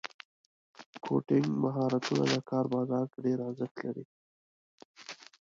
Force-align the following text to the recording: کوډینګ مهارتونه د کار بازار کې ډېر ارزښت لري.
کوډینګ 1.03 1.49
مهارتونه 1.63 2.23
د 2.33 2.35
کار 2.49 2.65
بازار 2.73 3.05
کې 3.11 3.19
ډېر 3.25 3.39
ارزښت 3.47 3.77
لري. 3.85 4.05